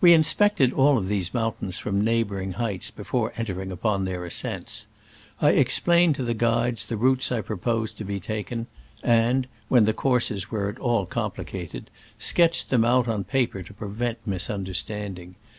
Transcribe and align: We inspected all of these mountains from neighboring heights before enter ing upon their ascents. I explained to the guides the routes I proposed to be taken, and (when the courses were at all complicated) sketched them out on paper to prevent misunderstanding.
We 0.00 0.14
inspected 0.14 0.72
all 0.72 0.96
of 0.96 1.08
these 1.08 1.34
mountains 1.34 1.78
from 1.78 2.02
neighboring 2.02 2.52
heights 2.52 2.90
before 2.90 3.34
enter 3.36 3.60
ing 3.60 3.70
upon 3.70 4.06
their 4.06 4.24
ascents. 4.24 4.86
I 5.38 5.50
explained 5.50 6.14
to 6.14 6.22
the 6.24 6.32
guides 6.32 6.86
the 6.86 6.96
routes 6.96 7.30
I 7.30 7.42
proposed 7.42 7.98
to 7.98 8.04
be 8.04 8.20
taken, 8.20 8.68
and 9.02 9.46
(when 9.68 9.84
the 9.84 9.92
courses 9.92 10.50
were 10.50 10.70
at 10.70 10.78
all 10.78 11.04
complicated) 11.04 11.90
sketched 12.18 12.70
them 12.70 12.86
out 12.86 13.06
on 13.06 13.24
paper 13.24 13.62
to 13.62 13.74
prevent 13.74 14.16
misunderstanding. 14.26 15.34